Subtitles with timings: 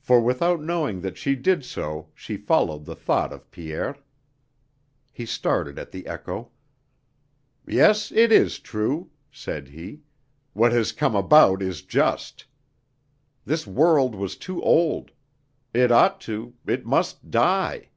[0.00, 3.96] For without knowing that she did so she followed the thought of Pierre.
[5.12, 6.50] He started at the echo:
[7.64, 10.00] "Yes, it is true," said he,
[10.54, 12.46] "what has come about is just.
[13.44, 15.12] This world was too old;
[15.72, 17.90] it ought to, it must die."